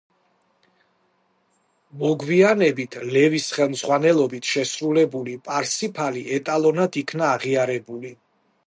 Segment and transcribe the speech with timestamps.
[2.03, 8.19] მოგივანებით ლევის ხელმძღვანელობით შესრულებული „პარსიფალი“ ეტალონად იქნა აღიარებული.